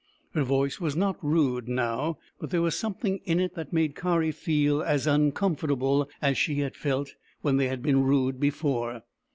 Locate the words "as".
4.81-5.05, 6.23-6.39